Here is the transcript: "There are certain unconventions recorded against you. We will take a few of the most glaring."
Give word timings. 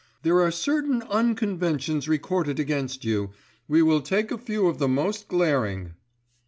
"There 0.23 0.41
are 0.41 0.49
certain 0.49 1.03
unconventions 1.03 2.09
recorded 2.09 2.59
against 2.59 3.05
you. 3.05 3.33
We 3.67 3.83
will 3.83 4.01
take 4.01 4.31
a 4.31 4.37
few 4.39 4.65
of 4.65 4.79
the 4.79 4.87
most 4.87 5.27
glaring." 5.27 5.93